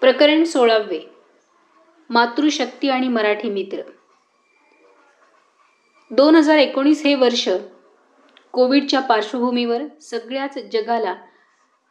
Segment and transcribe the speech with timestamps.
[0.00, 1.00] प्रकरण सोळावे.
[2.10, 3.80] मातृशक्ती आणि मराठी मित्र.
[6.10, 7.48] दोन हजार एकोणीस हे वर्ष
[8.52, 11.14] कोविडच्या पार्श्वभूमीवर सगळ्याच जगाला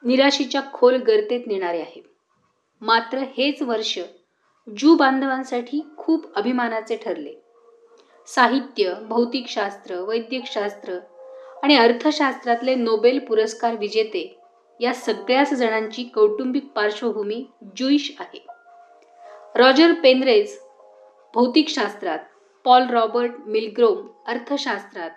[0.03, 2.03] निराशेच्या खोल गर्तेत नेणारे आहे.
[2.81, 3.99] मात्र हेच वर्ष
[4.77, 7.33] जू बांधवांसाठी खूप अभिमानाचे ठरले.
[8.27, 10.99] साहित्य भौतिकशास्त्र वैद्यकशास्त्र
[11.63, 14.36] आणि अर्थशास्त्रातले नोबेल पुरस्कार विजेते
[14.79, 17.45] या सगळ्याच जणांची कौटुंबिक पार्श्वभूमी
[17.75, 18.45] ज्युईश आहे.
[19.55, 20.59] रॉजर पेनरेज
[21.33, 22.19] भौतिकशास्त्रात
[22.65, 25.09] पॉल रॉबर्ट मिलग्रोम अर्थशास्त्रात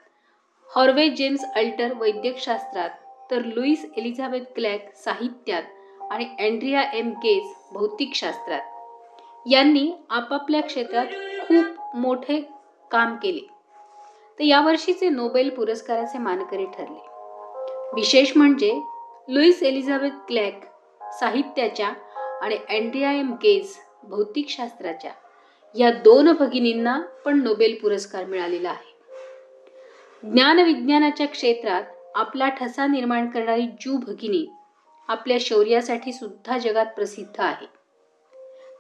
[0.75, 2.91] हॉर्वे जेम्स अल्टर वैद्यकशास्त्रात
[3.31, 5.63] तर लुईस एलिझाबेथ क्लॅक साहित्यात
[6.11, 8.61] आणि अँड्रिया एम गेज भौतिकशास्त्रात.
[9.47, 11.07] यांनी आपापल्या क्षेत्रात
[11.49, 12.41] खूप मोठे
[12.91, 13.41] काम केले.
[14.39, 17.07] तर यावर्षीचे नोबेल पुरस्काराचे मानकरी ठरले.
[17.95, 18.81] विशेष म्हणजे
[19.31, 20.65] लुईस एलिझाबेथ क्लॅक
[21.21, 21.89] साहित्याच्या
[22.43, 25.11] आणि अँड्रिया एम गेज भौतिकशास्त्राच्या
[25.75, 28.93] या दोन भगिनींना पण नोबेल पुरस्कार मिळालेला आहे.
[30.23, 31.83] ज्ञानविज्ञानाच्या क्षेत्रात
[32.15, 34.47] आपला ठसा निर्माण करणारी जू भगिनी
[35.09, 37.67] आपल्या शौर्यासाठी सुद्धा जगात प्रसिद्ध आहे.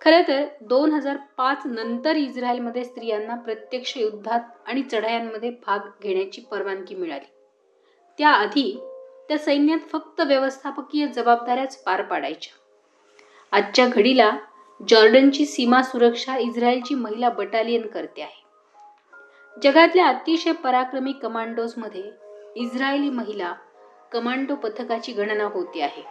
[0.01, 6.95] खरं तर दोन हजार पाच नंतर इस्रायलमध्ये स्त्रियांना प्रत्यक्ष युद्धात आणि चढायांमध्ये भाग घेण्याची परवानगी
[6.95, 7.33] मिळाली.
[8.19, 8.81] त्याआधी
[9.31, 12.53] त्या सैन्यात फक्त व्यवस्थापकीय जबाबदाऱ्याच पार पाडायच्या.
[13.57, 14.31] आजच्या घडीला
[14.89, 18.45] जॉर्डनची सीमा सुरक्षा इस्रायलची महिला बटालियन करते आहे.
[19.63, 22.03] जगातल्या अतिशय पराक्रमी कमांडोजमध्ये
[22.57, 23.55] इस्रायली महिला
[24.13, 26.03] कमांडो पथकाची गणना होते आहे.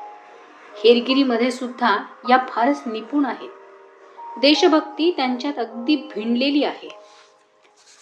[0.83, 1.97] हेरगिरीमध्ये सुद्धा
[2.29, 3.49] या फारच निपुण आहेत.
[4.41, 6.89] देशभक्ती त्यांच्यात अगदी भिंडलेली आहे.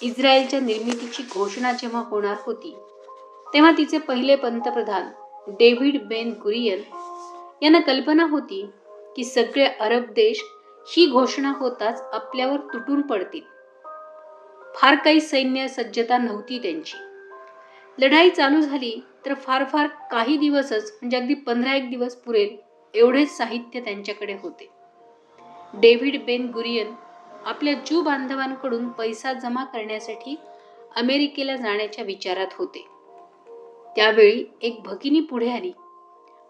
[0.01, 2.77] इस्रायलच्या निर्मितीची घोषणा जेव्हा होणार होती
[3.53, 5.09] तेव्हा तिचे पहिले पंतप्रधान
[5.47, 6.81] डेव्हिड बेन गुरियन
[7.61, 8.69] यांना कल्पना होती
[9.15, 10.41] की सगळे अरब देश
[10.87, 13.41] ही घोषणा होताच आपल्यावर तुटून पडतील.
[14.75, 16.97] फार काही सैन्य सज्जता नव्हती त्यांची.
[17.97, 22.55] लढाई चालू झाली तर फार फार काही दिवसच म्हणजे अगदी पंधरा एक दिवस पुरेल
[22.93, 24.69] एवढेच साहित्य त्यांच्याकडे होते.
[25.73, 26.93] डेव्हिड बेन गुरियन
[27.45, 30.35] आपल्या जू बांधवांकडून पैसा जमा करण्यासाठी
[30.95, 32.96] अमेरिकेला जाण्याच्या विचारात होते.
[33.97, 35.71] त्यावेळी एक भगिनी पुढे आली.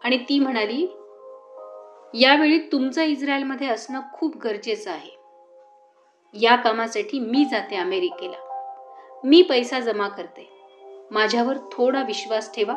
[0.03, 0.88] आणि ती म्हणाली
[2.13, 5.18] यावेळी तुमचं इस्रायलमध्ये असणं खूप गरजेचं आहे.
[6.34, 8.44] या कामासाठी मी जाते अमेरिकेला.
[9.24, 10.50] मी पैसा जमा करते.
[11.12, 12.74] माझ्यावर थोडा विश्वास ठेवा.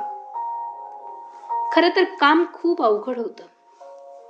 [1.73, 3.45] खरं तर काम खूप अवघड होतं.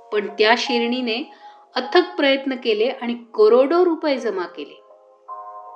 [0.09, 1.31] पण त्या शिरणीने
[1.75, 4.83] अथक प्रयत्न केले आणि करोडो रुपये जमा केले.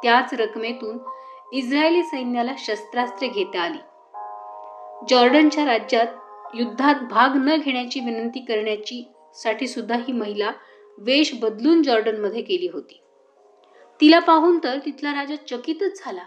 [0.03, 0.97] त्याच रकमेतून
[1.53, 3.77] इस्रायली सैन्याला शस्त्रास्त्रे घेता आली.
[5.09, 6.07] जॉर्डनच्या राज्यात
[6.53, 9.03] युद्धात भाग न घेण्याची विनंती करण्याची
[9.35, 10.51] साठी सुद्धा ही महिला
[10.97, 13.01] वेश बदलून जॉर्डनमध्ये गेली होती.
[14.01, 16.25] तिला पाहून तर तिथला राजा चकितच झाला.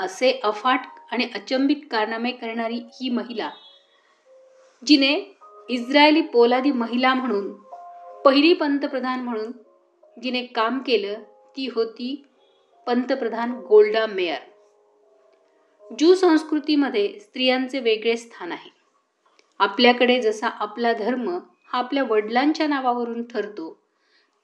[0.00, 0.80] असे अफाट
[1.12, 3.50] आणि अचंबित कारनामे करणारी ही महिला
[4.86, 5.14] जिने
[5.68, 7.52] इस्रायली पोलादी महिला म्हणून
[8.24, 9.52] पहिली पंतप्रधान म्हणून
[10.22, 11.14] जिने काम केलं
[11.56, 12.24] ती होती
[12.86, 14.38] पंतप्रधान गोल्डा मेयर.
[15.90, 18.70] ज्यू संस्कृतीमध्ये स्त्रियांचे वेगळे स्थान आहे.
[19.58, 21.28] आपल्याकडे जसा आपला धर्म
[21.72, 23.76] हा आपल्या वडिलांच्या नावावरून ठरतो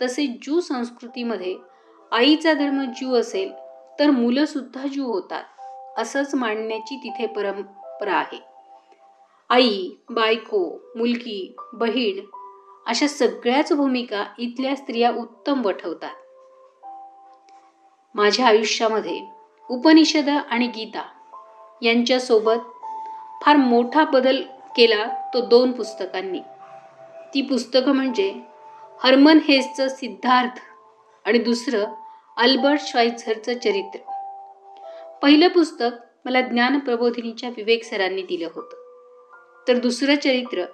[0.02, 1.56] तसे ज्यू संस्कृतीमध्ये
[2.12, 3.52] आईचा धर्म ज्यू असेल
[3.98, 5.44] तर मुलंसुद्धा ज्यू होतात
[5.98, 8.40] असंच मांडण्याची तिथे परंपरा आहे.
[9.50, 10.64] आई बायको
[10.96, 12.24] मुलगी बहीण
[12.86, 16.14] अशा सगळ्याच भूमिका इथल्या स्त्रिया उत्तम वठवतात.
[18.14, 19.20] माझ्या आयुष्यामध्ये
[19.70, 21.02] उपनिषद आणि गीता
[21.82, 22.58] यांच्यासोबत
[23.42, 24.42] फार मोठा बदल
[24.76, 26.40] केला तो दोन पुस्तकांनी.
[27.34, 28.34] ती पुस्तकं म्हणजे
[29.02, 30.60] हर्मन हेसचं सिद्धार्थ
[31.24, 31.84] आणि दुसरं
[32.36, 33.98] अल्बर्ट श्वाइझरचं चरित्र.
[35.22, 35.88] पहिलं पुस्तक
[36.24, 38.76] मला ज्ञान प्रबोधिनीच्या विवेक सरांनी दिलं होतं.
[39.68, 40.64] तर दुसरं चरित्र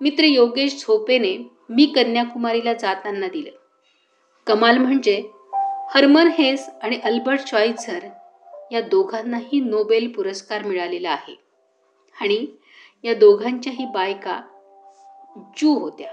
[0.00, 3.50] मित्र योगेश झोपेने मी कन्याकुमारीला जाताना दिलं.
[4.46, 5.30] कमाल म्हणजे
[5.94, 7.98] हर्मन हेस आणि अल्बर्ट श्वाइझर
[8.72, 11.40] या दोघांनाही नोबेल पुरस्कार मिळालेला आहे.
[12.20, 12.46] आणि
[13.02, 14.40] या दोघांच्याही बायका
[15.36, 16.08] जू होत्या.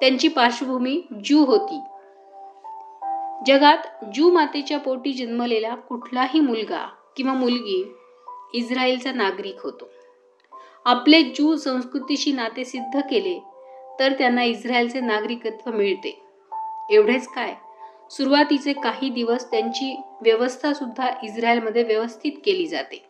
[0.00, 1.80] त्यांची पार्श्वभूमी जू होती.
[3.46, 7.94] जगात जू मातेच्या पोटी जन्मलेला कुठलाही मुलगा किंवा मुलगी
[8.54, 9.88] इस्रायलचा नागरिक होतो.
[10.84, 13.42] आपले जू संस्कृतीशी नाते सिद्ध केले
[14.00, 16.22] तर त्यांना इस्रायलचे नागरिकत्व मिळते.
[16.90, 17.54] एवढेच काय?
[18.10, 23.04] सुरुवातीचे काही दिवस त्यांची व्यवस्था सुद्धा इस्रायलमध्ये व्यवस्थित केली जाते.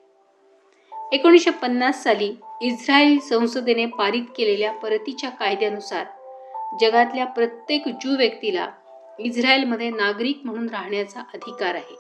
[1.13, 6.07] एकोणीसशे पन्नास साली इस्रायल संसदेने पारित केलेल्या परतीच्या कायद्यानुसार
[6.81, 8.69] जगातल्या प्रत्येक ज्यू व्यक्तीला
[9.19, 11.97] इस्रायलमध्ये नागरिक म्हणून राहण्याचा अधिकार आहे.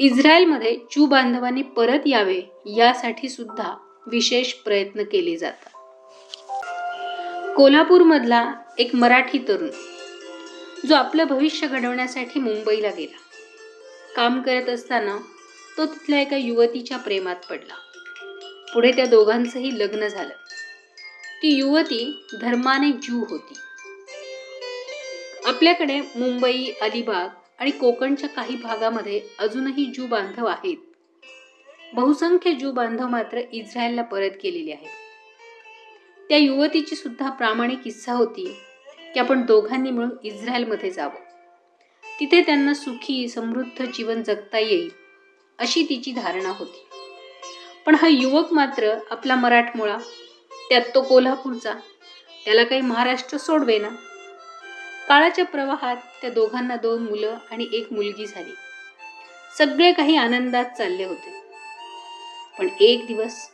[0.00, 3.76] इस्रायलमध्ये ज्यू बांधवांनी परत यावे यासाठी सुद्धा
[4.06, 5.70] विशेष प्रयत्न केले जातात.
[7.56, 9.97] कोल्हापूरमधला एक मराठी तरुण
[10.86, 13.16] जो आपलं भविष्य घडवण्यासाठी मुंबईला गेला.
[14.16, 15.16] काम करत असताना
[15.76, 17.74] तो तिथल्या एका युवतीच्या प्रेमात पडला.
[18.74, 20.34] पुढे त्या दोघांचंही लग्न झालं.
[21.42, 23.54] ती युवती धर्माने ज्यू होती.
[25.44, 27.28] आपल्याकडे मुंबई अलिबाग
[27.58, 30.76] आणि कोकणच्या काही भागामध्ये अजूनही ज्यू बांधव आहेत.
[31.94, 34.88] बहुसंख्य ज्यू बांधव मात्र इस्रायलला परत गेलेले आहेत.
[36.28, 38.56] त्या युवतीची सुद्धा प्रामाणिक इच्छा होती
[39.18, 41.20] की आपण दोघांनी मिळून इस्रायलमध्ये जावं.
[42.20, 44.90] तिथे त्यांना सुखी समृद्ध जीवन जगता येईल
[45.58, 46.88] अशी तिची धारणा होती.
[47.86, 49.96] पण हा युवक मात्र आपला मराठमोळा
[50.68, 51.72] त्यात तो कोल्हापूरचा
[52.44, 53.88] त्याला काही महाराष्ट्र सोडवेना.
[55.08, 58.52] काळाच्या प्रवाहात त्या दोघांना दोन मुलं आणि एक मुलगी झाली.
[59.58, 61.34] सगळे काही आनंदात चालले होते.
[62.58, 63.50] पण एक दिवस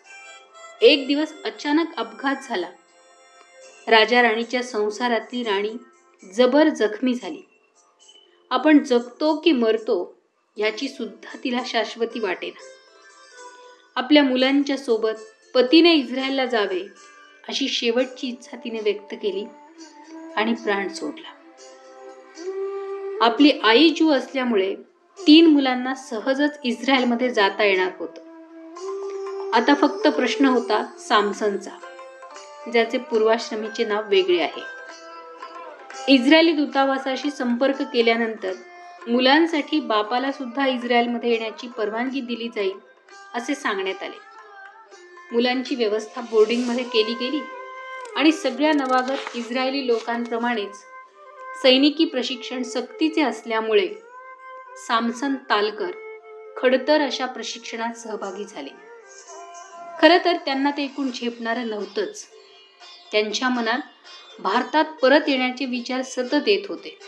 [0.82, 2.68] एक दिवस अचानक अपघात झाला.
[3.86, 5.72] राजा राणीच्या संसारातली राणी
[6.34, 7.42] जबर जखमी झाली.
[8.50, 10.18] आपण जगतो की मरतो
[10.56, 12.62] याची सुद्धा तिला शाश्वती वाटेना.
[13.94, 15.20] आपल्या मुलांच्या सोबत
[15.54, 16.88] पतीने इस्रायलला जावे
[17.48, 19.44] अशी शेवटची इच्छा तिने व्यक्त केली
[20.36, 21.30] आणि प्राण सोडला.
[23.20, 24.74] आपली आई जू असल्यामुळे
[25.26, 28.20] तीन मुलांना सहजच इस्रायलमध्ये जाता येणार होतं.
[29.52, 31.70] आता फक्त प्रश्न होता सामसनचा.
[32.72, 34.62] ज्याचे पूर्वाश्रमीचे नाव वेगळे आहे.
[36.08, 38.52] इस्रायली दूतावासाशी संपर्क केल्यानंतर
[39.08, 42.78] मुलांसाठी बापाला सुद्धा इस्रायलमध्ये येण्याची परवानगी दिली जाईल
[43.34, 44.18] असे सांगण्यात आले.
[45.32, 47.40] मुलांची व्यवस्था बोर्डिंगमध्ये केली गेली
[48.16, 50.76] आणि सगळ्या नवागत इस्रायली लोकांप्रमाणेच
[51.62, 53.88] सैनिकी प्रशिक्षण सक्तीचे असल्यामुळे
[54.88, 55.90] सामसन तालकर
[56.56, 58.70] खडतर अशा प्रशिक्षणात सहभागी झाले.
[60.02, 62.26] खरं तर त्यांना ते एकूण झेपणारं नव्हतंच.
[63.14, 63.78] त्यांच्या मनात
[64.38, 66.98] भारतात परत येण्याचे विचार सतत येत होते.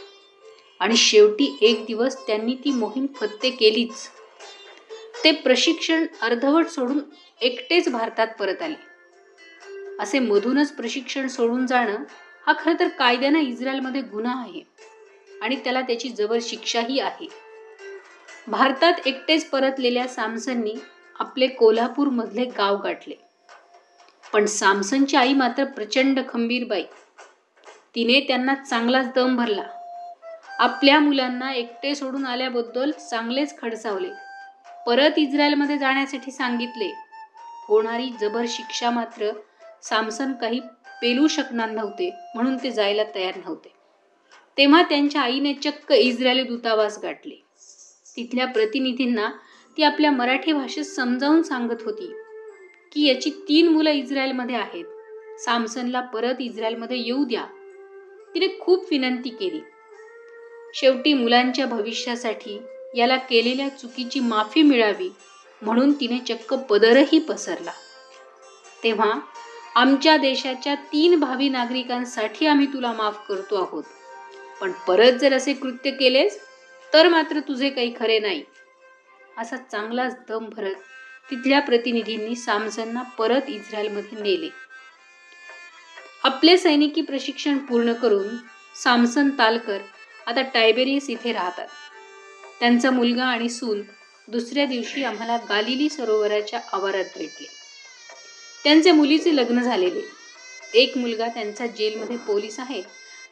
[0.80, 4.08] आणि शेवटी एक दिवस त्यांनी ती मोहीम फत्ते केलीच.
[5.24, 7.00] ते प्रशिक्षण अर्धवट सोडून
[7.40, 8.74] एकटेच भारतात परत आले.
[10.00, 12.04] असे मधूनच प्रशिक्षण सोडून जाणं
[12.46, 14.62] हा खरं तर कायद्यानं इस्रायलमध्ये गुन्हा आहे.
[15.42, 17.28] आणि त्याला त्याची जबर शिक्षाही आहे.
[18.46, 20.74] भारतात एकटेच परतलेल्या सॅमसननी
[21.20, 23.25] आपले कोल्हापूरमधले गाव गाठले.
[24.36, 26.82] पण सामसनची आई मात्र प्रचंड खंबीर बाई.
[27.94, 29.62] तिने त्यांना चांगलाच दम भरला.
[30.58, 34.08] आपल्या मुलांना एकटे सोडून आल्याबद्दल चांगलेच खडसावले.
[34.86, 36.94] परत इस्रायलमध्ये जाण्यासाठी सांगितले.
[37.68, 39.30] होणारी जबर शिक्षा मात्र
[39.82, 40.60] सामसन काही
[41.02, 43.72] पेलू शकणार नव्हते म्हणून ते जायला तयार नव्हते.
[44.58, 47.42] तेव्हा त्यांच्या आईने चक्क इस्रायली दूतावास गाठले.
[48.16, 49.30] तिथल्या प्रतिनिधींना
[49.76, 52.12] ती आपल्या मराठी भाषेत समजावून सांगत होती.
[52.96, 54.84] की याची तीन मुलं इस्रायलमध्ये आहेत.
[55.38, 57.44] सामसनला परत इस्रायलमध्ये येऊ द्या.
[58.34, 59.60] तिने खूप विनंती केली.
[60.74, 62.62] शेवटी मुलांच्या भविष्यासाठी
[62.94, 65.10] याला केलेल्या चुकीची माफी मिळावी
[65.62, 67.70] म्हणून तिने चक्क पदरही पसरला.
[68.84, 69.20] तेव्हा
[69.74, 73.84] आमच्या देशाच्या तीन भावी नागरिकांसाठी आम्ही तुला माफ करतो आहोत.
[74.60, 76.38] पण परत जर असे कृत्य केलेस
[76.94, 78.42] तर मात्र तुझे काही खरे नाही.
[79.38, 80.74] असा चांगलाच दम भरत
[81.30, 84.48] तिथल्या प्रतिनिधींनी सामसनना परत इस्रायलमध्ये नेले.
[86.24, 88.36] आपले सैनिकी प्रशिक्षण पूर्ण करून
[88.82, 89.78] सामसन तालकर
[90.26, 91.66] आता टायबेरियस इथे राहतात.
[92.60, 93.82] त्यांचा मुलगा आणि सून
[94.28, 97.46] दुसऱ्या दिवशी आम्हाला गालिली सरोवराच्या आवारात भेटले.
[98.64, 100.00] त्यांचे मुलीचे लग्न झालेले.
[100.74, 102.82] एक मुलगा त्यांचा जेलमध्ये पोलीस आहे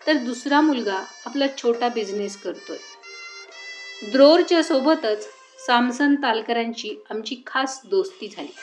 [0.07, 2.77] तर दुसरा मुलगा आपला छोटा बिझनेस करतोय.
[4.11, 5.29] द्रोरच्या सोबतच
[5.67, 8.55] सामसन तालकरांची आमची खास दोस्ती झाली.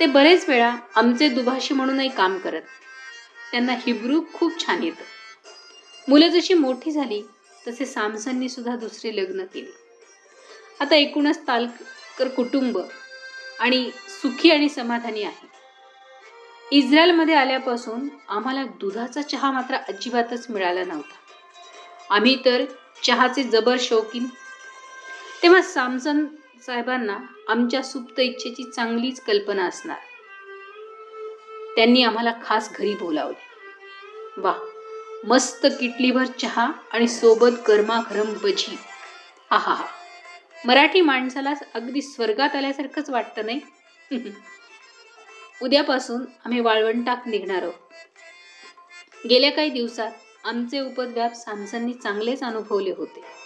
[0.00, 2.62] ते बरेच वेळा आमचे दुभाषी म्हणूनही काम करत.
[3.50, 5.04] त्यांना हिब्रू खूप छान येतं.
[6.08, 7.22] मुलं जशी मोठी झाली
[7.68, 9.70] तसे सामसननी सुद्धा दुसरे लग्न केले.
[10.80, 12.78] आता एकूणच तालकर कुटुंब
[13.60, 13.90] आणि
[14.22, 15.48] सुखी आणि समाधानी आहे.
[16.72, 21.14] इस्रायलमध्ये आल्यापासून आम्हाला दुधाचा चहा मात्र अजिबातच मिळाला नव्हता.
[22.14, 22.64] आम्ही तर
[23.02, 24.26] चहाचे जबर शौकीन
[25.42, 26.26] तेव्हा सामसन
[26.66, 27.18] साहेबांना
[27.48, 29.98] आमच्या सुप्त इच्छेची चांगलीच कल्पना असणार.
[31.76, 33.50] त्यांनी आम्हाला खास घरी बोलावले.
[34.40, 34.54] वा
[35.24, 38.78] मस्त किटलीभर चहा आणि सोबत गरमागरम भजी.
[39.50, 39.84] आहा हा.
[40.64, 43.60] मराठी माणसाला अगदी स्वर्गात आल्यासारखंच वाटतं नाही?
[45.62, 47.72] उद्यापासून आम्ही वाळवंटाक निघणार आहोत.
[49.28, 50.10] गेल्या काही दिवसात
[50.44, 53.39] आमचे उपद्व्याप सामसांनी चांगलेच अनुभवले होते.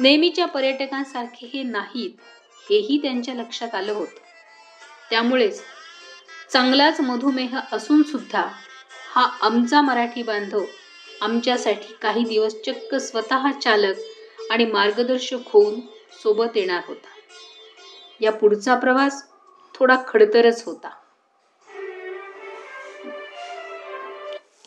[0.00, 2.10] नेहमीच्या पर्यटकांसारखे हे नाहीत
[2.70, 4.20] हेही त्यांच्या लक्षात आलं होतं.
[5.10, 5.62] त्यामुळेच
[6.52, 8.48] चांगलाच मधुमेह असून सुद्धा
[9.10, 10.64] हा आमचा मराठी बांधव
[11.20, 13.96] आमच्यासाठी काही दिवस चक्क स्वतः चालक
[14.50, 15.80] आणि मार्गदर्शक होऊन
[16.22, 17.08] सोबत येणार होता.
[18.20, 19.24] या पुढचा प्रवास
[19.74, 20.90] थोडा खडतरच होता.